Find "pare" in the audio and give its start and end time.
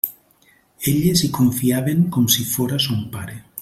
3.19-3.43